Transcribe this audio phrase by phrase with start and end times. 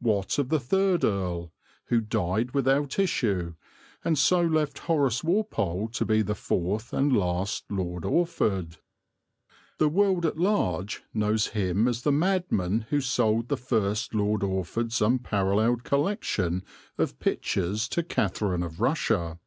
[0.00, 1.50] What of the third earl,
[1.86, 3.54] who died without issue,
[4.04, 8.76] and so left Horace Walpole to be the fourth and last Lord Orford?
[9.78, 15.00] The world at large knows him as the madman who sold the first Lord Orford's
[15.00, 16.64] unparalleled collection
[16.98, 19.38] of pictures to Catherine of Russia.